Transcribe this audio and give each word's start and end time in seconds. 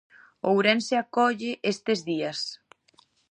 Ourense 0.51 0.95
acolle 1.01 1.51
estes 1.73 1.99
días. 2.09 2.39